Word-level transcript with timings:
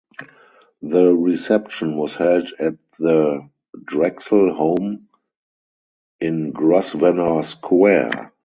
The 0.81 1.13
reception 1.15 1.95
was 1.95 2.15
held 2.15 2.51
at 2.57 2.73
the 2.97 3.47
Drexel 3.85 4.51
home 4.51 5.07
in 6.19 6.51
Grosvenor 6.53 7.43
Square. 7.43 8.33